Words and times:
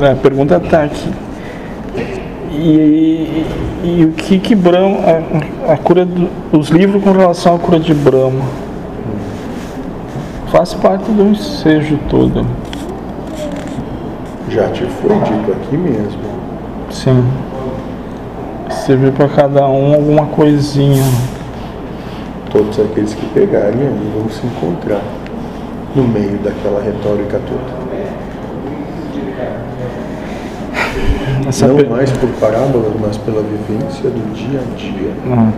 É, 0.00 0.12
a 0.12 0.14
pergunta 0.14 0.56
está 0.56 0.84
aqui. 0.84 1.12
E, 2.52 2.54
e, 2.54 3.46
e, 3.84 4.04
o 4.04 4.12
que 4.12 4.38
que 4.38 4.54
Brahma, 4.54 4.98
a, 5.66 5.72
a 5.72 5.76
cura 5.76 6.04
do, 6.04 6.28
os 6.52 6.68
livros 6.68 7.02
com 7.02 7.12
relação 7.12 7.56
à 7.56 7.58
cura 7.58 7.80
de 7.80 7.94
Brahma 7.94 8.44
faz 10.50 10.74
parte 10.74 11.10
do 11.10 11.24
ensejo 11.24 11.98
todo. 12.08 12.46
Já 14.48 14.68
te 14.70 14.84
foi 14.84 15.10
dito 15.10 15.52
aqui 15.52 15.76
mesmo. 15.76 16.22
Sim. 16.90 17.24
Servir 18.70 19.12
para 19.12 19.28
cada 19.28 19.66
um 19.68 19.94
alguma 19.94 20.26
coisinha. 20.26 21.02
Todos 22.50 22.78
aqueles 22.78 23.14
que 23.14 23.26
pegarem 23.26 23.90
vão 24.14 24.28
se 24.30 24.46
encontrar 24.46 25.02
no 25.94 26.04
meio 26.04 26.38
daquela 26.38 26.80
retórica 26.80 27.40
toda. 27.46 27.97
Essa 31.48 31.66
Não 31.68 31.76
per- 31.76 31.88
mais 31.88 32.10
por 32.12 32.28
parábolas, 32.40 32.92
mas 33.00 33.16
pela 33.18 33.42
vivência 33.42 34.10
do 34.10 34.34
dia 34.34 34.60
a 34.60 34.76
dia. 34.76 35.12
Ah. 35.30 35.52